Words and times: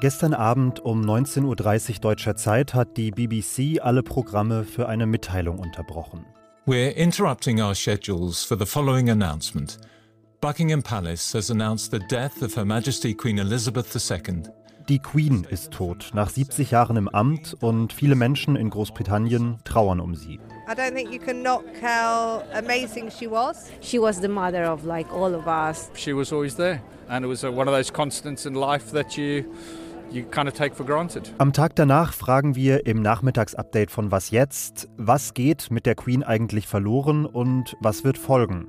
Gestern 0.00 0.34
Abend 0.34 0.80
um 0.84 1.02
19.30 1.02 1.44
Uhr 1.94 2.00
deutscher 2.00 2.36
Zeit 2.36 2.74
hat 2.74 2.96
die 2.98 3.10
BBC 3.10 3.80
alle 3.82 4.02
Programme 4.02 4.64
für 4.64 4.86
eine 4.86 5.06
Mitteilung 5.06 5.58
unterbrochen. 5.58 6.26
We're 6.66 6.90
interrupting 6.90 7.62
our 7.62 7.74
schedules 7.74 8.44
for 8.44 8.58
the 8.58 8.66
following 8.66 9.08
announcement. 9.08 9.78
Buckingham 10.40 10.82
Palace 10.82 11.32
has 11.34 11.50
announced 11.50 11.90
the 11.90 11.98
death 11.98 12.42
of 12.42 12.54
Her 12.54 12.64
Majesty 12.64 13.14
Queen 13.14 13.38
Elizabeth 13.38 13.96
II. 13.96 14.42
Die 14.88 15.00
Queen 15.00 15.46
ist 15.50 15.72
tot, 15.72 16.12
nach 16.14 16.30
70 16.30 16.70
Jahren 16.70 16.96
im 16.96 17.10
Amt 17.10 17.54
und 17.60 17.92
viele 17.92 18.14
Menschen 18.14 18.56
in 18.56 18.70
Großbritannien 18.70 19.58
trauern 19.62 20.00
um 20.00 20.14
sie. 20.14 20.40
I 20.66 20.72
don't 20.72 20.94
think 20.94 21.12
you 21.12 21.18
can 21.18 21.42
knock 21.42 21.64
how 21.82 22.42
amazing 22.54 23.10
she 23.10 23.30
was. 23.30 23.66
She 23.82 24.00
was 24.00 24.18
the 24.18 24.28
mother 24.28 24.72
of 24.72 24.84
like 24.84 25.12
all 25.12 25.34
of 25.34 25.46
us. 25.46 25.90
She 25.94 26.16
was 26.16 26.32
always 26.32 26.56
there 26.56 26.80
and 27.10 27.22
it 27.22 27.28
was 27.28 27.44
uh, 27.44 27.48
one 27.48 27.68
of 27.68 27.74
those 27.74 27.92
constants 27.92 28.46
in 28.46 28.54
life 28.54 28.90
that 28.92 29.18
you 29.18 29.44
you 30.10 30.24
kind 30.24 30.48
of 30.48 30.54
take 30.54 30.74
for 30.74 30.86
granted. 30.86 31.34
Am 31.36 31.52
Tag 31.52 31.76
danach 31.76 32.14
fragen 32.14 32.56
wir 32.56 32.86
im 32.86 33.02
Nachmittagsupdate 33.02 33.90
von 33.90 34.10
Was 34.10 34.30
jetzt, 34.30 34.88
was 34.96 35.34
geht 35.34 35.70
mit 35.70 35.84
der 35.84 35.96
Queen 35.96 36.22
eigentlich 36.22 36.66
verloren 36.66 37.26
und 37.26 37.76
was 37.82 38.04
wird 38.04 38.16
folgen? 38.16 38.68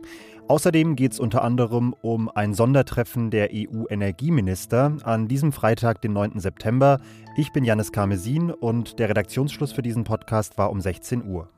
Außerdem 0.49 0.95
geht 0.95 1.11
es 1.11 1.19
unter 1.19 1.43
anderem 1.43 1.93
um 2.01 2.27
ein 2.27 2.55
Sondertreffen 2.55 3.29
der 3.29 3.49
EU-Energieminister 3.53 4.97
an 5.03 5.27
diesem 5.27 5.51
Freitag, 5.51 6.01
den 6.01 6.13
9. 6.13 6.39
September. 6.39 6.99
Ich 7.37 7.53
bin 7.53 7.63
Janis 7.63 7.91
Karmesin 7.91 8.49
und 8.49 8.97
der 8.97 9.09
Redaktionsschluss 9.09 9.73
für 9.73 9.83
diesen 9.83 10.05
Podcast 10.05 10.57
war 10.57 10.71
um 10.71 10.81
16 10.81 11.23
Uhr. 11.23 11.49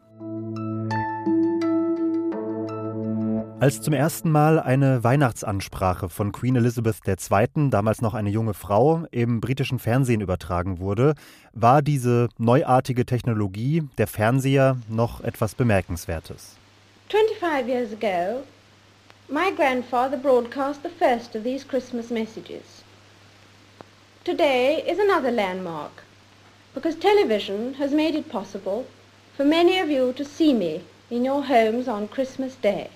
Als 3.61 3.81
zum 3.81 3.93
ersten 3.93 4.29
Mal 4.29 4.59
eine 4.59 5.05
Weihnachtsansprache 5.05 6.09
von 6.09 6.33
Queen 6.33 6.57
Elizabeth 6.57 6.97
II., 7.07 7.69
damals 7.69 8.01
noch 8.01 8.13
eine 8.13 8.29
junge 8.29 8.53
Frau, 8.53 9.05
im 9.11 9.39
britischen 9.39 9.79
Fernsehen 9.79 10.19
übertragen 10.19 10.79
wurde, 10.79 11.13
war 11.53 11.81
diese 11.81 12.27
neuartige 12.37 13.05
Technologie, 13.05 13.83
der 13.97 14.07
Fernseher, 14.07 14.75
noch 14.89 15.21
etwas 15.21 15.55
Bemerkenswertes. 15.55 16.57
25 17.07 17.67
years 17.69 17.93
ago, 17.93 18.43
My 19.33 19.49
grandfather 19.49 20.17
broadcast 20.17 20.83
the 20.83 20.89
first 20.89 21.35
of 21.35 21.45
these 21.45 21.63
Christmas 21.63 22.11
messages. 22.11 22.83
Today 24.25 24.83
is 24.85 24.99
another 24.99 25.31
landmark 25.31 26.03
because 26.73 26.97
television 26.97 27.75
has 27.75 27.93
made 27.93 28.13
it 28.13 28.27
possible 28.27 28.87
for 29.37 29.45
many 29.45 29.79
of 29.79 29.89
you 29.89 30.11
to 30.17 30.25
see 30.25 30.53
me 30.53 30.83
in 31.09 31.23
your 31.23 31.45
homes 31.45 31.87
on 31.87 32.09
Christmas 32.09 32.55
Day. 32.55 32.89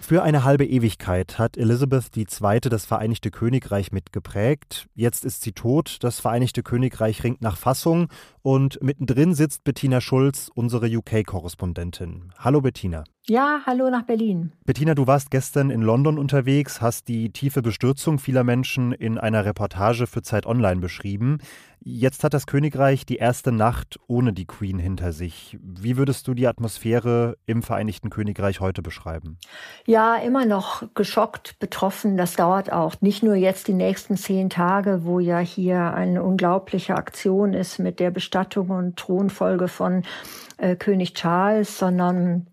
Für 0.00 0.22
eine 0.22 0.44
halbe 0.44 0.64
Ewigkeit 0.64 1.38
hat 1.38 1.56
Elizabeth 1.56 2.16
II. 2.16 2.60
das 2.60 2.86
Vereinigte 2.86 3.30
Königreich 3.30 3.92
mitgeprägt. 3.92 4.88
Jetzt 4.94 5.24
ist 5.24 5.42
sie 5.42 5.52
tot, 5.52 5.98
das 6.00 6.20
Vereinigte 6.20 6.62
Königreich 6.62 7.24
ringt 7.24 7.42
nach 7.42 7.58
Fassung 7.58 8.08
und 8.40 8.82
mittendrin 8.82 9.34
sitzt 9.34 9.64
Bettina 9.64 10.00
Schulz, 10.00 10.50
unsere 10.54 10.86
UK-Korrespondentin. 10.86 12.32
Hallo 12.38 12.62
Bettina. 12.62 13.04
Ja, 13.26 13.60
hallo 13.66 13.90
nach 13.90 14.04
Berlin. 14.04 14.52
Bettina, 14.64 14.94
du 14.94 15.06
warst 15.06 15.30
gestern 15.30 15.68
in 15.68 15.82
London 15.82 16.16
unterwegs, 16.16 16.80
hast 16.80 17.08
die 17.08 17.30
tiefe 17.30 17.60
Bestürzung 17.60 18.18
vieler 18.18 18.42
Menschen 18.42 18.92
in 18.92 19.18
einer 19.18 19.44
Reportage 19.44 20.06
für 20.06 20.22
Zeit 20.22 20.46
Online 20.46 20.80
beschrieben. 20.80 21.38
Jetzt 21.90 22.22
hat 22.22 22.34
das 22.34 22.46
Königreich 22.46 23.06
die 23.06 23.16
erste 23.16 23.50
Nacht 23.50 23.98
ohne 24.08 24.34
die 24.34 24.44
Queen 24.44 24.78
hinter 24.78 25.12
sich. 25.12 25.58
Wie 25.62 25.96
würdest 25.96 26.28
du 26.28 26.34
die 26.34 26.46
Atmosphäre 26.46 27.38
im 27.46 27.62
Vereinigten 27.62 28.10
Königreich 28.10 28.60
heute 28.60 28.82
beschreiben? 28.82 29.38
Ja, 29.86 30.16
immer 30.16 30.44
noch 30.44 30.82
geschockt, 30.92 31.58
betroffen. 31.60 32.18
Das 32.18 32.36
dauert 32.36 32.70
auch 32.70 33.00
nicht 33.00 33.22
nur 33.22 33.36
jetzt 33.36 33.68
die 33.68 33.72
nächsten 33.72 34.18
zehn 34.18 34.50
Tage, 34.50 35.06
wo 35.06 35.18
ja 35.18 35.38
hier 35.38 35.94
eine 35.94 36.22
unglaubliche 36.22 36.94
Aktion 36.94 37.54
ist 37.54 37.78
mit 37.78 38.00
der 38.00 38.10
Bestattung 38.10 38.68
und 38.68 38.98
Thronfolge 38.98 39.68
von 39.68 40.02
äh, 40.58 40.76
König 40.76 41.14
Charles, 41.14 41.78
sondern 41.78 42.48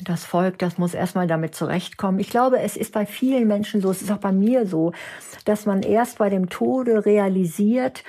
das 0.00 0.24
Volk, 0.24 0.60
das 0.60 0.78
muss 0.78 0.94
erstmal 0.94 1.26
damit 1.26 1.56
zurechtkommen. 1.56 2.20
Ich 2.20 2.30
glaube, 2.30 2.60
es 2.60 2.76
ist 2.76 2.92
bei 2.92 3.04
vielen 3.04 3.48
Menschen 3.48 3.80
so, 3.80 3.90
es 3.90 4.00
ist 4.00 4.12
auch 4.12 4.18
bei 4.18 4.32
mir 4.32 4.64
so, 4.64 4.92
dass 5.44 5.66
man 5.66 5.82
erst 5.82 6.18
bei 6.18 6.30
dem 6.30 6.48
Tode 6.48 7.04
realisiert, 7.04 8.04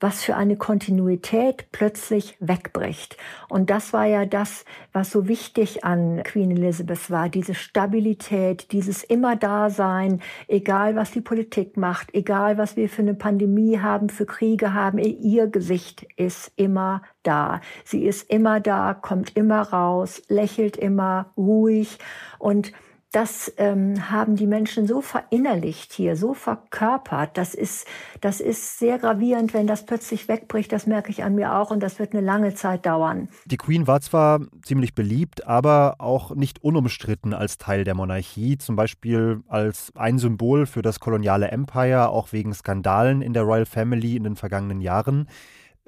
was 0.00 0.22
für 0.22 0.34
eine 0.34 0.56
Kontinuität 0.56 1.66
plötzlich 1.72 2.36
wegbricht. 2.40 3.16
Und 3.48 3.70
das 3.70 3.92
war 3.92 4.06
ja 4.06 4.24
das, 4.24 4.64
was 4.92 5.10
so 5.10 5.28
wichtig 5.28 5.84
an 5.84 6.22
Queen 6.24 6.50
Elizabeth 6.50 7.10
war, 7.10 7.28
diese 7.28 7.54
Stabilität, 7.54 8.72
dieses 8.72 9.04
immer 9.04 9.36
Dasein, 9.36 10.20
egal 10.48 10.96
was 10.96 11.10
die 11.10 11.20
Politik 11.20 11.76
macht, 11.76 12.14
egal 12.14 12.58
was 12.58 12.76
wir 12.76 12.88
für 12.88 13.02
eine 13.02 13.14
Pandemie 13.14 13.78
haben, 13.78 14.08
für 14.08 14.26
Kriege 14.26 14.74
haben, 14.74 14.98
ihr 14.98 15.46
Gesicht 15.46 16.06
ist 16.16 16.52
immer 16.56 17.02
da. 17.22 17.60
Sie 17.84 18.04
ist 18.04 18.30
immer 18.30 18.60
da, 18.60 18.94
kommt 18.94 19.36
immer 19.36 19.60
raus, 19.62 20.22
lächelt 20.28 20.76
immer 20.76 21.32
ruhig 21.36 21.98
und 22.38 22.72
das 23.12 23.52
ähm, 23.56 24.08
haben 24.10 24.36
die 24.36 24.46
Menschen 24.46 24.86
so 24.86 25.00
verinnerlicht 25.00 25.92
hier, 25.92 26.14
so 26.14 26.32
verkörpert. 26.32 27.36
Das 27.36 27.54
ist, 27.54 27.86
das 28.20 28.40
ist 28.40 28.78
sehr 28.78 28.98
gravierend, 28.98 29.52
wenn 29.52 29.66
das 29.66 29.84
plötzlich 29.84 30.28
wegbricht. 30.28 30.70
Das 30.70 30.86
merke 30.86 31.10
ich 31.10 31.24
an 31.24 31.34
mir 31.34 31.56
auch 31.56 31.72
und 31.72 31.80
das 31.80 31.98
wird 31.98 32.12
eine 32.12 32.24
lange 32.24 32.54
Zeit 32.54 32.86
dauern. 32.86 33.28
Die 33.46 33.56
Queen 33.56 33.88
war 33.88 34.00
zwar 34.00 34.40
ziemlich 34.62 34.94
beliebt, 34.94 35.44
aber 35.46 35.96
auch 35.98 36.36
nicht 36.36 36.62
unumstritten 36.62 37.34
als 37.34 37.58
Teil 37.58 37.82
der 37.82 37.94
Monarchie. 37.94 38.58
Zum 38.58 38.76
Beispiel 38.76 39.42
als 39.48 39.92
ein 39.96 40.18
Symbol 40.18 40.66
für 40.66 40.82
das 40.82 41.00
koloniale 41.00 41.48
Empire, 41.48 42.10
auch 42.10 42.32
wegen 42.32 42.54
Skandalen 42.54 43.22
in 43.22 43.32
der 43.32 43.42
Royal 43.42 43.66
Family 43.66 44.14
in 44.14 44.22
den 44.22 44.36
vergangenen 44.36 44.80
Jahren. 44.80 45.26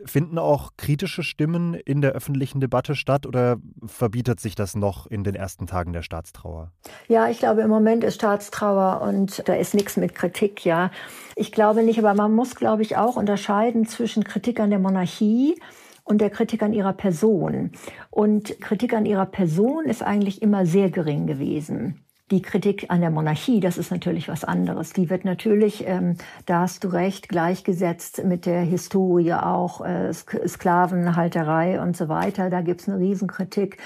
Finden 0.04 0.38
auch 0.38 0.72
kritische 0.76 1.22
Stimmen 1.22 1.74
in 1.74 2.00
der 2.00 2.12
öffentlichen 2.12 2.60
Debatte 2.60 2.94
statt 2.94 3.26
oder 3.26 3.58
verbietet 3.84 4.40
sich 4.40 4.54
das 4.54 4.74
noch 4.74 5.06
in 5.06 5.22
den 5.22 5.34
ersten 5.34 5.66
Tagen 5.66 5.92
der 5.92 6.02
Staatstrauer? 6.02 6.72
Ja, 7.08 7.28
ich 7.28 7.38
glaube, 7.38 7.62
im 7.62 7.70
Moment 7.70 8.02
ist 8.02 8.16
Staatstrauer 8.16 9.02
und 9.02 9.46
da 9.48 9.54
ist 9.54 9.74
nichts 9.74 9.96
mit 9.96 10.14
Kritik, 10.14 10.64
ja. 10.64 10.90
Ich 11.36 11.52
glaube 11.52 11.82
nicht, 11.82 11.98
aber 11.98 12.14
man 12.14 12.34
muss, 12.34 12.54
glaube 12.54 12.82
ich, 12.82 12.96
auch 12.96 13.16
unterscheiden 13.16 13.86
zwischen 13.86 14.24
Kritik 14.24 14.60
an 14.60 14.70
der 14.70 14.78
Monarchie 14.78 15.56
und 16.04 16.20
der 16.20 16.30
Kritik 16.30 16.62
an 16.62 16.72
ihrer 16.72 16.92
Person. 16.92 17.72
Und 18.10 18.60
Kritik 18.60 18.94
an 18.94 19.06
ihrer 19.06 19.26
Person 19.26 19.84
ist 19.84 20.02
eigentlich 20.02 20.42
immer 20.42 20.66
sehr 20.66 20.90
gering 20.90 21.26
gewesen. 21.26 22.04
Die 22.32 22.40
Kritik 22.40 22.86
an 22.88 23.02
der 23.02 23.10
Monarchie, 23.10 23.60
das 23.60 23.76
ist 23.76 23.90
natürlich 23.90 24.26
was 24.26 24.42
anderes. 24.42 24.94
Die 24.94 25.10
wird 25.10 25.26
natürlich, 25.26 25.86
ähm, 25.86 26.16
da 26.46 26.60
hast 26.60 26.82
du 26.82 26.88
recht, 26.88 27.28
gleichgesetzt 27.28 28.24
mit 28.24 28.46
der 28.46 28.62
Historie 28.62 29.34
auch, 29.34 29.84
äh, 29.84 30.10
Sklavenhalterei 30.14 31.78
und 31.82 31.94
so 31.94 32.08
weiter. 32.08 32.48
Da 32.48 32.62
gibt's 32.62 32.88
eine 32.88 32.98
Riesenkritik. 32.98 33.76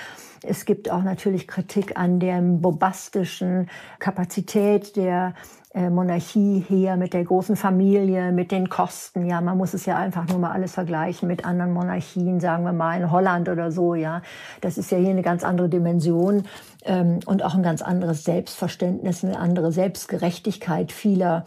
Es 0.43 0.65
gibt 0.65 0.91
auch 0.91 1.03
natürlich 1.03 1.49
Kritik 1.49 1.99
an 1.99 2.21
der 2.21 2.41
bombastischen 2.41 3.69
Kapazität 3.99 4.97
der 4.97 5.35
äh, 5.77 5.91
Monarchie 5.91 6.65
hier 6.67 6.97
mit 6.97 7.13
der 7.13 7.25
großen 7.25 7.55
Familie, 7.55 8.33
mit 8.33 8.51
den 8.51 8.69
Kosten. 8.69 9.27
Ja, 9.27 9.41
man 9.43 9.59
muss 9.59 9.75
es 9.75 9.85
ja 9.85 9.97
einfach 9.97 10.27
nur 10.27 10.39
mal 10.39 10.53
alles 10.53 10.73
vergleichen 10.73 11.29
mit 11.29 11.45
anderen 11.45 11.73
Monarchien, 11.73 12.41
sagen 12.41 12.65
wir 12.65 12.73
mal 12.73 12.99
in 12.99 13.11
Holland 13.11 13.49
oder 13.49 13.71
so. 13.71 13.95
Ja, 13.95 14.23
das 14.63 14.79
ist 14.79 14.91
ja 14.91 14.99
hier 14.99 15.11
eine 15.11 15.23
ganz 15.23 15.45
andere 15.45 15.69
Dimension 15.69 16.45
ähm, 16.85 17.21
und 17.27 17.45
auch 17.45 17.55
ein 17.55 17.63
ganz 17.63 17.83
anderes 17.83 18.25
Selbstverständnis, 18.25 19.23
eine 19.23 19.39
andere 19.39 19.71
Selbstgerechtigkeit 19.71 20.93
vieler 20.93 21.45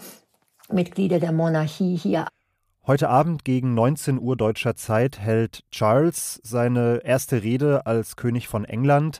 Mitglieder 0.71 1.19
der 1.19 1.31
Monarchie 1.31 1.95
hier. 1.95 2.27
Heute 2.87 3.09
Abend 3.09 3.45
gegen 3.45 3.73
19 3.73 4.19
Uhr 4.19 4.35
deutscher 4.35 4.75
Zeit 4.75 5.19
hält 5.19 5.63
Charles 5.69 6.39
seine 6.43 7.01
erste 7.03 7.43
Rede 7.43 7.85
als 7.85 8.15
König 8.15 8.47
von 8.47 8.65
England. 8.65 9.19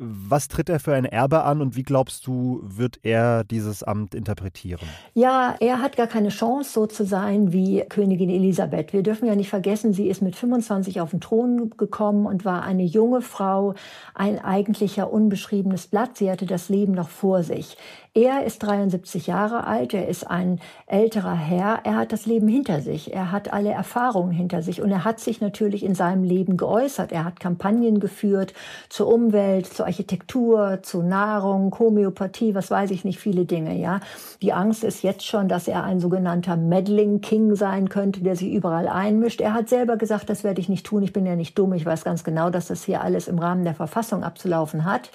Was 0.00 0.46
tritt 0.46 0.68
er 0.68 0.78
für 0.78 0.94
ein 0.94 1.04
Erbe 1.04 1.42
an 1.42 1.60
und 1.60 1.74
wie 1.74 1.82
glaubst 1.82 2.24
du, 2.28 2.60
wird 2.62 3.00
er 3.02 3.42
dieses 3.42 3.82
Amt 3.82 4.14
interpretieren? 4.14 4.86
Ja, 5.14 5.56
er 5.58 5.82
hat 5.82 5.96
gar 5.96 6.06
keine 6.06 6.28
Chance, 6.28 6.72
so 6.72 6.86
zu 6.86 7.04
sein 7.04 7.52
wie 7.52 7.80
Königin 7.88 8.30
Elisabeth. 8.30 8.92
Wir 8.92 9.02
dürfen 9.02 9.26
ja 9.26 9.34
nicht 9.34 9.50
vergessen, 9.50 9.92
sie 9.92 10.06
ist 10.06 10.22
mit 10.22 10.36
25 10.36 11.00
auf 11.00 11.10
den 11.10 11.20
Thron 11.20 11.70
gekommen 11.76 12.26
und 12.26 12.44
war 12.44 12.62
eine 12.62 12.84
junge 12.84 13.22
Frau, 13.22 13.74
ein 14.14 14.38
eigentlicher 14.38 15.12
unbeschriebenes 15.12 15.88
Blatt. 15.88 16.16
Sie 16.16 16.30
hatte 16.30 16.46
das 16.46 16.68
Leben 16.68 16.92
noch 16.92 17.08
vor 17.08 17.42
sich. 17.42 17.76
Er 18.18 18.44
ist 18.44 18.64
73 18.64 19.28
Jahre 19.28 19.64
alt, 19.64 19.94
er 19.94 20.08
ist 20.08 20.28
ein 20.28 20.58
älterer 20.88 21.36
Herr, 21.36 21.82
er 21.84 21.94
hat 21.94 22.10
das 22.10 22.26
Leben 22.26 22.48
hinter 22.48 22.80
sich, 22.80 23.14
er 23.14 23.30
hat 23.30 23.52
alle 23.52 23.70
Erfahrungen 23.70 24.32
hinter 24.32 24.60
sich 24.60 24.82
und 24.82 24.90
er 24.90 25.04
hat 25.04 25.20
sich 25.20 25.40
natürlich 25.40 25.84
in 25.84 25.94
seinem 25.94 26.24
Leben 26.24 26.56
geäußert. 26.56 27.12
Er 27.12 27.24
hat 27.24 27.38
Kampagnen 27.38 28.00
geführt 28.00 28.54
zur 28.88 29.06
Umwelt, 29.06 29.68
zur 29.68 29.86
Architektur, 29.86 30.80
zu 30.82 31.02
Nahrung, 31.02 31.72
Homöopathie, 31.78 32.56
was 32.56 32.72
weiß 32.72 32.90
ich 32.90 33.04
nicht, 33.04 33.20
viele 33.20 33.44
Dinge, 33.44 33.76
ja. 33.76 34.00
Die 34.42 34.52
Angst 34.52 34.82
ist 34.82 35.04
jetzt 35.04 35.24
schon, 35.24 35.46
dass 35.46 35.68
er 35.68 35.84
ein 35.84 36.00
sogenannter 36.00 36.56
Meddling 36.56 37.20
King 37.20 37.54
sein 37.54 37.88
könnte, 37.88 38.24
der 38.24 38.34
sich 38.34 38.50
überall 38.52 38.88
einmischt. 38.88 39.40
Er 39.40 39.54
hat 39.54 39.68
selber 39.68 39.96
gesagt, 39.96 40.28
das 40.28 40.42
werde 40.42 40.60
ich 40.60 40.68
nicht 40.68 40.84
tun, 40.84 41.04
ich 41.04 41.12
bin 41.12 41.24
ja 41.24 41.36
nicht 41.36 41.56
dumm, 41.56 41.72
ich 41.72 41.86
weiß 41.86 42.02
ganz 42.02 42.24
genau, 42.24 42.50
dass 42.50 42.66
das 42.66 42.82
hier 42.82 43.00
alles 43.00 43.28
im 43.28 43.38
Rahmen 43.38 43.62
der 43.62 43.74
Verfassung 43.76 44.24
abzulaufen 44.24 44.84
hat. 44.84 45.12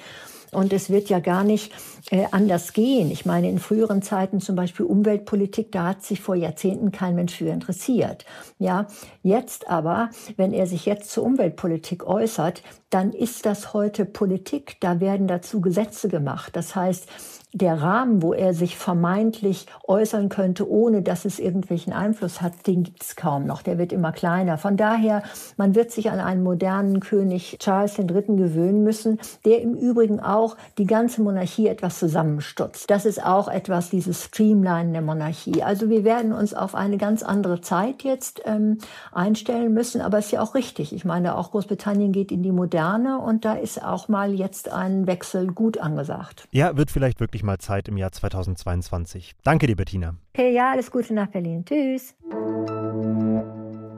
Und 0.53 0.73
es 0.73 0.89
wird 0.89 1.09
ja 1.09 1.19
gar 1.19 1.43
nicht 1.43 1.71
äh, 2.11 2.25
anders 2.31 2.73
gehen. 2.73 3.11
Ich 3.11 3.25
meine, 3.25 3.49
in 3.49 3.59
früheren 3.59 4.01
Zeiten 4.01 4.39
zum 4.39 4.55
Beispiel 4.55 4.85
Umweltpolitik, 4.85 5.71
da 5.71 5.87
hat 5.87 6.03
sich 6.03 6.21
vor 6.21 6.35
Jahrzehnten 6.35 6.91
kein 6.91 7.15
Mensch 7.15 7.35
für 7.35 7.49
interessiert. 7.49 8.25
Ja, 8.59 8.87
jetzt 9.21 9.69
aber, 9.69 10.09
wenn 10.37 10.53
er 10.53 10.67
sich 10.67 10.85
jetzt 10.85 11.11
zur 11.11 11.23
Umweltpolitik 11.23 12.05
äußert, 12.05 12.63
dann 12.89 13.11
ist 13.11 13.45
das 13.45 13.73
heute 13.73 14.05
Politik. 14.05 14.77
Da 14.79 14.99
werden 14.99 15.27
dazu 15.27 15.61
Gesetze 15.61 16.09
gemacht. 16.09 16.55
Das 16.55 16.75
heißt, 16.75 17.07
der 17.53 17.81
Rahmen, 17.81 18.23
wo 18.23 18.33
er 18.33 18.55
sich 18.55 18.77
vermeintlich 18.77 19.67
äußern 19.87 20.29
könnte, 20.29 20.67
ohne 20.67 21.03
dass 21.03 21.23
es 21.23 21.37
irgendwelchen 21.37 21.93
Einfluss 21.93 22.41
hat, 22.41 22.65
den 22.65 22.83
gibt 22.83 23.03
es 23.03 23.15
kaum 23.15 23.45
noch. 23.45 23.61
Der 23.61 23.77
wird 23.77 23.93
immer 23.93 24.11
kleiner. 24.11 24.57
Von 24.57 24.75
daher, 24.75 25.21
man 25.55 25.75
wird 25.75 25.91
sich 25.91 26.09
an 26.09 26.19
einen 26.19 26.41
modernen 26.41 26.99
König 26.99 27.57
Charles 27.59 27.99
III. 27.99 28.07
gewöhnen 28.35 28.83
müssen, 28.83 29.19
der 29.45 29.61
im 29.61 29.75
Übrigen 29.75 30.19
auch 30.19 30.57
die 30.79 30.87
ganze 30.87 31.21
Monarchie 31.21 31.67
etwas 31.67 31.99
zusammenstutzt. 31.99 32.89
Das 32.89 33.05
ist 33.05 33.23
auch 33.23 33.47
etwas, 33.47 33.91
dieses 33.91 34.23
Streamline 34.23 34.91
der 34.91 35.03
Monarchie. 35.03 35.61
Also 35.61 35.89
wir 35.89 36.03
werden 36.03 36.33
uns 36.33 36.55
auf 36.55 36.73
eine 36.73 36.97
ganz 36.97 37.21
andere 37.21 37.61
Zeit 37.61 38.03
jetzt 38.03 38.41
ähm, 38.45 38.79
einstellen 39.11 39.73
müssen, 39.73 40.01
aber 40.01 40.17
es 40.17 40.25
ist 40.25 40.31
ja 40.31 40.41
auch 40.41 40.55
richtig. 40.55 40.91
Ich 40.91 41.05
meine, 41.05 41.37
auch 41.37 41.51
Großbritannien 41.51 42.11
geht 42.11 42.31
in 42.31 42.41
die 42.41 42.51
Moderne 42.51 43.19
und 43.19 43.45
da 43.45 43.53
ist 43.53 43.83
auch 43.83 44.07
mal 44.07 44.33
jetzt 44.33 44.71
ein 44.71 45.05
Wechsel 45.05 45.47
gut 45.47 45.77
angesagt. 45.77 46.47
Ja, 46.51 46.75
wird 46.75 46.89
vielleicht 46.89 47.19
wirklich 47.19 47.42
mal 47.43 47.59
Zeit 47.59 47.87
im 47.87 47.97
Jahr 47.97 48.11
2022. 48.11 49.33
Danke 49.43 49.67
dir, 49.67 49.75
Bettina. 49.75 50.15
Okay, 50.33 50.53
ja, 50.53 50.71
alles 50.71 50.89
Gute 50.89 51.13
nach 51.13 51.27
Berlin. 51.27 51.63
Tschüss. 51.65 52.15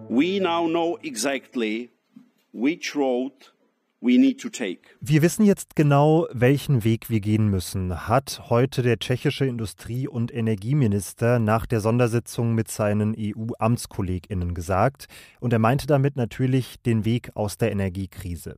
We 0.09 0.39
now 0.41 0.67
know 0.67 0.97
exactly 1.01 1.89
which 2.51 2.95
road 2.95 3.55
we 4.05 4.17
need 4.19 4.39
to 4.39 4.49
take. 4.49 4.81
Wir 5.01 5.21
wissen 5.21 5.45
jetzt 5.45 5.75
genau, 5.75 6.27
welchen 6.31 6.83
Weg 6.83 7.09
wir 7.09 7.19
gehen 7.19 7.49
müssen, 7.49 8.07
hat 8.07 8.43
heute 8.49 8.81
der 8.81 8.99
tschechische 8.99 9.45
Industrie- 9.45 10.07
und 10.07 10.33
Energieminister 10.33 11.39
nach 11.39 11.65
der 11.65 11.81
Sondersitzung 11.81 12.53
mit 12.53 12.69
seinen 12.69 13.15
EU-Amtskolleginnen 13.17 14.53
gesagt. 14.53 15.07
Und 15.39 15.53
er 15.53 15.59
meinte 15.59 15.87
damit 15.87 16.15
natürlich 16.15 16.81
den 16.85 17.03
Weg 17.03 17.31
aus 17.35 17.57
der 17.57 17.71
Energiekrise. 17.71 18.57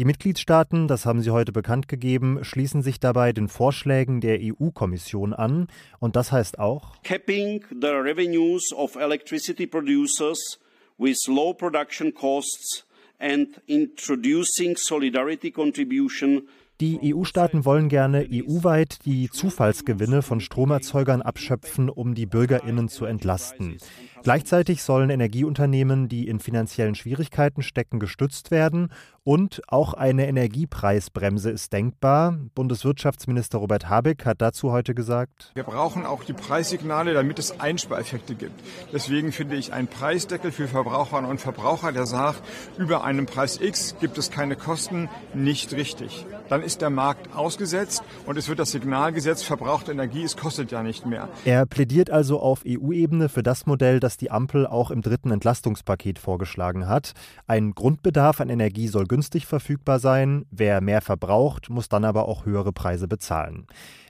Die 0.00 0.06
Mitgliedstaaten, 0.06 0.88
das 0.88 1.04
haben 1.04 1.20
sie 1.20 1.28
heute 1.28 1.52
bekannt 1.52 1.86
gegeben, 1.86 2.42
schließen 2.42 2.80
sich 2.80 3.00
dabei 3.00 3.34
den 3.34 3.48
Vorschlägen 3.48 4.22
der 4.22 4.38
EU-Kommission 4.40 5.34
an. 5.34 5.66
Und 5.98 6.16
das 6.16 6.32
heißt 6.32 6.58
auch 6.58 7.02
Capping 7.02 7.62
the 7.68 7.88
revenues 7.88 8.72
of 8.72 8.96
electricity 8.96 9.66
producers 9.66 10.58
with 10.96 11.18
low 11.28 11.52
production 11.52 12.14
costs 12.14 12.86
and 13.18 13.60
introducing 13.66 14.74
solidarity 14.74 15.50
contribution 15.50 16.48
die 16.80 17.12
EU-Staaten 17.14 17.66
wollen 17.66 17.90
gerne 17.90 18.26
EU-weit 18.32 19.04
die 19.04 19.28
Zufallsgewinne 19.28 20.22
von 20.22 20.40
Stromerzeugern 20.40 21.20
abschöpfen, 21.20 21.90
um 21.90 22.14
die 22.14 22.24
Bürgerinnen 22.24 22.88
zu 22.88 23.04
entlasten. 23.04 23.76
Gleichzeitig 24.22 24.82
sollen 24.82 25.08
Energieunternehmen, 25.08 26.08
die 26.08 26.28
in 26.28 26.40
finanziellen 26.40 26.94
Schwierigkeiten 26.94 27.62
stecken, 27.62 28.00
gestützt 28.00 28.50
werden 28.50 28.90
und 29.22 29.62
auch 29.68 29.94
eine 29.94 30.26
Energiepreisbremse 30.26 31.50
ist 31.50 31.72
denkbar. 31.72 32.36
Bundeswirtschaftsminister 32.54 33.58
Robert 33.58 33.88
Habeck 33.88 34.24
hat 34.24 34.40
dazu 34.40 34.72
heute 34.72 34.94
gesagt, 34.94 35.52
wir 35.54 35.62
brauchen 35.62 36.06
auch 36.06 36.24
die 36.24 36.32
Preissignale, 36.32 37.12
damit 37.14 37.38
es 37.38 37.60
Einspareffekte 37.60 38.34
gibt. 38.34 38.60
Deswegen 38.92 39.32
finde 39.32 39.56
ich 39.56 39.72
einen 39.72 39.88
Preisdeckel 39.88 40.52
für 40.52 40.68
Verbraucherinnen 40.68 41.30
und 41.30 41.40
Verbraucher, 41.40 41.92
der 41.92 42.06
sagt, 42.06 42.42
über 42.78 43.04
einem 43.04 43.26
Preis 43.26 43.60
X 43.60 43.94
gibt 44.00 44.18
es 44.18 44.30
keine 44.30 44.56
Kosten, 44.56 45.08
nicht 45.34 45.72
richtig. 45.74 46.26
Dann 46.48 46.62
ist 46.62 46.80
der 46.80 46.90
Markt 46.90 47.34
ausgesetzt 47.36 48.02
und 48.26 48.36
es 48.36 48.48
wird 48.48 48.58
das 48.58 48.72
Signal 48.72 49.12
gesetzt, 49.12 49.44
verbrauchte 49.44 49.92
Energie, 49.92 50.24
es 50.24 50.36
kostet 50.36 50.72
ja 50.72 50.82
nicht 50.82 51.06
mehr. 51.06 51.28
Er 51.44 51.66
plädiert 51.66 52.10
also 52.10 52.40
auf 52.40 52.64
EU-Ebene 52.66 53.28
für 53.28 53.42
das 53.42 53.66
Modell, 53.66 54.00
das 54.00 54.09
die 54.16 54.30
Ampel 54.30 54.66
auch 54.66 54.90
im 54.90 55.02
dritten 55.02 55.30
Entlastungspaket 55.30 56.18
vorgeschlagen 56.18 56.88
hat. 56.88 57.12
Ein 57.46 57.72
Grundbedarf 57.72 58.40
an 58.40 58.48
Energie 58.48 58.88
soll 58.88 59.06
günstig 59.06 59.46
verfügbar 59.46 59.98
sein. 59.98 60.46
Wer 60.50 60.80
mehr 60.80 61.00
verbraucht, 61.00 61.70
muss 61.70 61.88
dann 61.88 62.04
aber 62.04 62.28
auch 62.28 62.46
höhere 62.46 62.72
Preise 62.72 63.08
bezahlen. 63.08 63.66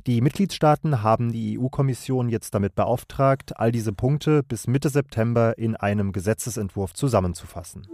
Die 0.06 0.20
Mitgliedstaaten 0.20 1.02
haben 1.02 1.32
die 1.32 1.58
EU-Kommission 1.58 2.28
jetzt 2.28 2.54
damit 2.54 2.74
beauftragt, 2.74 3.58
all 3.58 3.72
diese 3.72 3.92
Punkte 3.92 4.42
bis 4.42 4.66
Mitte 4.66 4.88
September 4.88 5.58
in 5.58 5.76
einem 5.76 6.12
Gesetzesentwurf 6.12 6.94
zusammenzufassen. 6.94 7.86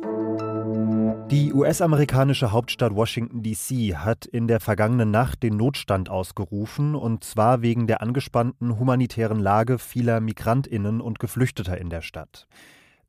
Die 1.30 1.52
US-amerikanische 1.52 2.52
Hauptstadt 2.52 2.94
Washington, 2.94 3.42
D.C. 3.42 3.96
hat 3.96 4.26
in 4.26 4.46
der 4.46 4.60
vergangenen 4.60 5.10
Nacht 5.10 5.42
den 5.42 5.56
Notstand 5.56 6.08
ausgerufen, 6.08 6.94
und 6.94 7.24
zwar 7.24 7.62
wegen 7.62 7.88
der 7.88 8.00
angespannten 8.00 8.78
humanitären 8.78 9.40
Lage 9.40 9.78
vieler 9.80 10.20
Migrantinnen 10.20 11.00
und 11.00 11.18
Geflüchteter 11.18 11.78
in 11.78 11.90
der 11.90 12.02
Stadt. 12.02 12.46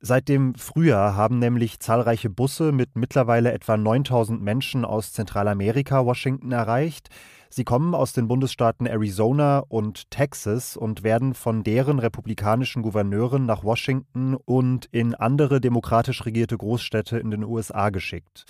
Seit 0.00 0.28
dem 0.28 0.56
Frühjahr 0.56 1.14
haben 1.14 1.38
nämlich 1.38 1.78
zahlreiche 1.78 2.28
Busse 2.28 2.72
mit 2.72 2.96
mittlerweile 2.96 3.52
etwa 3.52 3.76
9000 3.76 4.42
Menschen 4.42 4.84
aus 4.84 5.12
Zentralamerika 5.12 6.04
Washington 6.04 6.50
erreicht. 6.50 7.10
Sie 7.50 7.64
kommen 7.64 7.94
aus 7.94 8.12
den 8.12 8.28
Bundesstaaten 8.28 8.86
Arizona 8.86 9.60
und 9.68 10.10
Texas 10.10 10.76
und 10.76 11.02
werden 11.02 11.34
von 11.34 11.62
deren 11.62 11.98
republikanischen 11.98 12.82
Gouverneuren 12.82 13.46
nach 13.46 13.64
Washington 13.64 14.34
und 14.34 14.86
in 14.92 15.14
andere 15.14 15.60
demokratisch 15.60 16.26
regierte 16.26 16.58
Großstädte 16.58 17.18
in 17.18 17.30
den 17.30 17.44
USA 17.44 17.88
geschickt. 17.90 18.44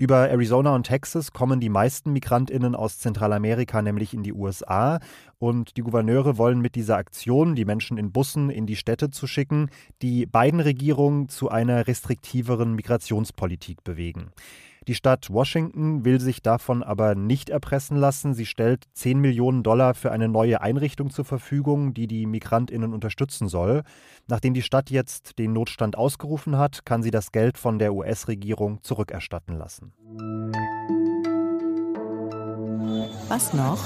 Über 0.00 0.30
Arizona 0.30 0.74
und 0.74 0.84
Texas 0.84 1.30
kommen 1.30 1.60
die 1.60 1.68
meisten 1.68 2.14
Migrantinnen 2.14 2.74
aus 2.74 2.98
Zentralamerika 2.98 3.82
nämlich 3.82 4.14
in 4.14 4.22
die 4.22 4.32
USA 4.32 4.98
und 5.38 5.76
die 5.76 5.82
Gouverneure 5.82 6.38
wollen 6.38 6.60
mit 6.60 6.74
dieser 6.74 6.96
Aktion, 6.96 7.54
die 7.54 7.66
Menschen 7.66 7.98
in 7.98 8.10
Bussen 8.10 8.48
in 8.48 8.64
die 8.64 8.76
Städte 8.76 9.10
zu 9.10 9.26
schicken, 9.26 9.68
die 10.00 10.24
beiden 10.24 10.60
Regierungen 10.60 11.28
zu 11.28 11.50
einer 11.50 11.86
restriktiveren 11.86 12.74
Migrationspolitik 12.76 13.84
bewegen. 13.84 14.30
Die 14.88 14.94
Stadt 14.94 15.30
Washington 15.30 16.04
will 16.06 16.20
sich 16.20 16.42
davon 16.42 16.82
aber 16.82 17.14
nicht 17.14 17.50
erpressen 17.50 17.98
lassen. 17.98 18.32
Sie 18.32 18.46
stellt 18.46 18.84
10 18.94 19.18
Millionen 19.18 19.62
Dollar 19.62 19.94
für 19.94 20.10
eine 20.10 20.28
neue 20.28 20.62
Einrichtung 20.62 21.10
zur 21.10 21.26
Verfügung, 21.26 21.92
die 21.92 22.06
die 22.06 22.24
Migrantinnen 22.26 22.94
unterstützen 22.94 23.48
soll. 23.48 23.82
Nachdem 24.26 24.54
die 24.54 24.62
Stadt 24.62 24.90
jetzt 24.90 25.38
den 25.38 25.52
Notstand 25.52 25.98
ausgerufen 25.98 26.56
hat, 26.56 26.86
kann 26.86 27.02
sie 27.02 27.10
das 27.10 27.30
Geld 27.30 27.58
von 27.58 27.78
der 27.78 27.94
US-Regierung 27.94 28.82
zurückerstatten 28.82 29.56
lassen. 29.56 29.92
Was 33.28 33.52
noch? 33.52 33.78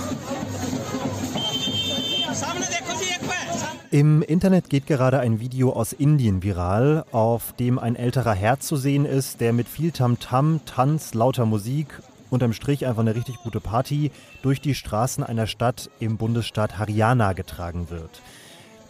Im 3.90 4.22
Internet 4.22 4.70
geht 4.70 4.86
gerade 4.88 5.20
ein 5.20 5.38
Video 5.38 5.72
aus 5.72 5.92
Indien 5.92 6.42
viral, 6.42 7.04
auf 7.12 7.52
dem 7.52 7.78
ein 7.78 7.94
älterer 7.94 8.34
Herr 8.34 8.58
zu 8.58 8.76
sehen 8.76 9.04
ist, 9.04 9.40
der 9.40 9.52
mit 9.52 9.68
viel 9.68 9.92
Tamtam, 9.92 10.56
-Tam, 10.56 10.60
Tanz, 10.66 11.14
lauter 11.14 11.46
Musik, 11.46 12.02
unterm 12.30 12.52
Strich 12.52 12.86
einfach 12.86 13.02
eine 13.02 13.14
richtig 13.14 13.36
gute 13.44 13.60
Party, 13.60 14.10
durch 14.42 14.60
die 14.60 14.74
Straßen 14.74 15.22
einer 15.22 15.46
Stadt 15.46 15.90
im 16.00 16.16
Bundesstaat 16.16 16.76
Haryana 16.76 17.34
getragen 17.34 17.88
wird. 17.88 18.20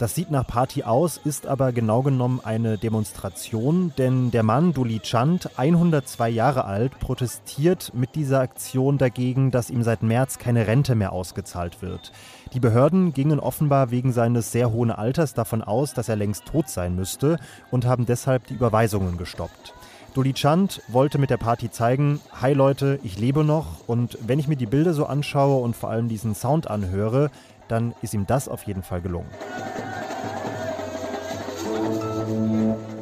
Das 0.05 0.15
sieht 0.15 0.31
nach 0.31 0.47
Party 0.47 0.83
aus, 0.83 1.17
ist 1.17 1.47
aber 1.47 1.73
genau 1.73 2.03
genommen 2.03 2.39
eine 2.45 2.77
Demonstration, 2.77 3.95
denn 3.97 4.31
der 4.31 4.43
Mann 4.43 4.75
Duli 4.75 5.01
Chand, 5.01 5.59
102 5.59 6.29
Jahre 6.29 6.67
alt, 6.67 7.01
protestiert 7.01 7.91
mit 7.95 8.15
dieser 8.15 8.41
Aktion 8.41 8.99
dagegen, 8.99 9.51
dass 9.51 9.71
ihm 9.71 9.83
seit 9.83 10.03
März 10.03 10.37
keine 10.37 10.67
Rente 10.67 10.95
mehr 10.95 11.13
ausgezahlt 11.13 11.81
wird. 11.81 12.13
Die 12.53 12.61
Behörden 12.61 13.15
gingen 13.15 13.41
offenbar 13.41 13.91
wegen 13.91 14.13
seines 14.13 14.53
sehr 14.53 14.73
hohen 14.73 14.91
Alters 14.91 15.33
davon 15.33 15.63
aus, 15.63 15.95
dass 15.95 16.11
er 16.11 16.17
längst 16.17 16.45
tot 16.45 16.69
sein 16.69 16.95
müsste 16.95 17.39
und 17.71 17.87
haben 17.87 18.05
deshalb 18.05 18.47
die 18.49 18.55
Überweisungen 18.57 19.17
gestoppt. 19.17 19.73
Doli 20.13 20.35
Chand 20.35 20.83
wollte 20.89 21.17
mit 21.17 21.31
der 21.31 21.39
Party 21.39 21.71
zeigen, 21.71 22.21
hi 22.43 22.53
Leute, 22.53 23.01
ich 23.05 23.19
lebe 23.19 23.43
noch 23.43 23.89
und 23.89 24.19
wenn 24.21 24.39
ich 24.39 24.49
mir 24.49 24.57
die 24.57 24.67
Bilder 24.67 24.93
so 24.93 25.07
anschaue 25.07 25.63
und 25.63 25.75
vor 25.75 25.89
allem 25.89 26.09
diesen 26.09 26.35
Sound 26.35 26.69
anhöre, 26.69 27.31
dann 27.69 27.95
ist 28.03 28.15
ihm 28.15 28.27
das 28.27 28.49
auf 28.49 28.65
jeden 28.65 28.83
Fall 28.83 29.01
gelungen. 29.01 29.31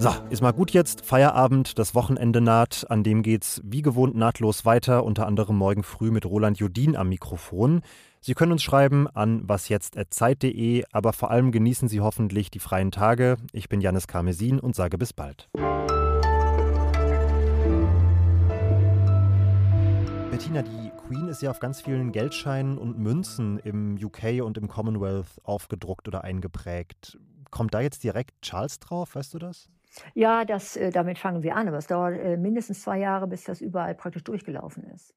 So, 0.02 0.10
ist 0.30 0.42
mal 0.42 0.50
gut 0.50 0.72
jetzt. 0.72 1.06
Feierabend, 1.06 1.78
das 1.78 1.94
Wochenende 1.94 2.40
naht. 2.40 2.90
An 2.90 3.04
dem 3.04 3.22
geht's 3.22 3.60
wie 3.62 3.82
gewohnt 3.82 4.16
nahtlos 4.16 4.64
weiter, 4.64 5.04
unter 5.04 5.28
anderem 5.28 5.54
morgen 5.54 5.84
früh 5.84 6.10
mit 6.10 6.26
Roland 6.26 6.58
Jodin 6.58 6.96
am 6.96 7.08
Mikrofon. 7.08 7.82
Sie 8.20 8.34
können 8.34 8.50
uns 8.50 8.64
schreiben 8.64 9.06
an 9.06 9.48
wasjetzt.zeit.de, 9.48 10.86
aber 10.90 11.12
vor 11.12 11.30
allem 11.30 11.52
genießen 11.52 11.86
Sie 11.86 12.00
hoffentlich 12.00 12.50
die 12.50 12.58
freien 12.58 12.90
Tage. 12.90 13.36
Ich 13.52 13.68
bin 13.68 13.80
Janis 13.80 14.08
Karmesin 14.08 14.58
und 14.58 14.74
sage 14.74 14.98
bis 14.98 15.12
bald. 15.12 15.48
Bettina, 20.32 20.62
die 20.62 20.90
Queen 21.06 21.28
ist 21.28 21.42
ja 21.42 21.52
auf 21.52 21.60
ganz 21.60 21.80
vielen 21.80 22.10
Geldscheinen 22.10 22.76
und 22.76 22.98
Münzen 22.98 23.60
im 23.60 23.96
UK 24.02 24.42
und 24.42 24.58
im 24.58 24.66
Commonwealth 24.66 25.40
aufgedruckt 25.44 26.08
oder 26.08 26.24
eingeprägt. 26.24 27.20
Kommt 27.52 27.72
da 27.72 27.80
jetzt 27.80 28.02
direkt 28.02 28.42
Charles 28.42 28.80
drauf, 28.80 29.14
weißt 29.14 29.34
du 29.34 29.38
das? 29.38 29.68
Ja, 30.14 30.44
das, 30.44 30.76
äh, 30.76 30.90
damit 30.90 31.18
fangen 31.18 31.42
wir 31.42 31.56
an, 31.56 31.68
aber 31.68 31.78
es 31.78 31.86
dauert 31.86 32.18
äh, 32.18 32.36
mindestens 32.36 32.82
zwei 32.82 32.98
Jahre, 32.98 33.26
bis 33.26 33.44
das 33.44 33.60
überall 33.60 33.94
praktisch 33.94 34.24
durchgelaufen 34.24 34.84
ist. 34.84 35.14